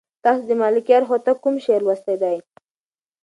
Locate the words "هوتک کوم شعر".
1.09-1.81